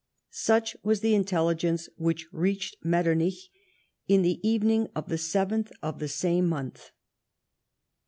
Such 0.31 0.75
was 0.81 1.01
the 1.01 1.13
intelligence 1.13 1.87
which 1.95 2.27
reached 2.31 2.77
Metternich 2.83 3.51
on 4.09 4.23
the 4.23 4.39
evening 4.41 4.87
of 4.95 5.09
the 5.09 5.15
7th 5.15 5.71
of 5.83 5.99
the 5.99 6.07
same 6.07 6.47
month. 6.49 6.89